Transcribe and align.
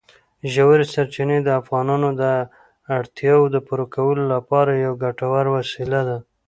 ژورې 0.53 0.85
سرچینې 0.93 1.37
د 1.43 1.49
افغانانو 1.61 2.09
د 2.21 2.23
اړتیاوو 2.97 3.51
د 3.51 3.57
پوره 3.67 3.85
کولو 3.95 4.23
لپاره 4.33 4.71
یوه 4.85 4.97
ګټوره 5.05 5.49
وسیله 5.57 6.01
ده. 6.07 6.17